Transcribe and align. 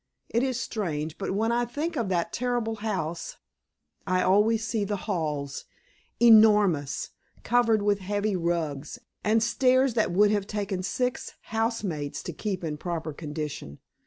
It 0.29 0.41
is 0.41 0.59
strange, 0.59 1.19
but 1.19 1.35
when 1.35 1.51
I 1.51 1.63
think 1.63 1.95
of 1.95 2.09
that 2.09 2.33
terrible 2.33 2.77
house, 2.77 3.37
I 4.07 4.23
always 4.23 4.65
see 4.65 4.83
the 4.83 4.95
halls, 5.05 5.65
enormous, 6.19 7.11
covered 7.43 7.83
with 7.83 7.99
heavy 7.99 8.35
rugs, 8.35 8.97
and 9.23 9.43
stairs 9.43 9.93
that 9.93 10.11
would 10.11 10.31
have 10.31 10.47
taken 10.47 10.81
six 10.81 11.35
housemaids 11.41 12.23
to 12.23 12.33
keep 12.33 12.63
in 12.63 12.77
proper 12.77 13.13
condition. 13.13 13.77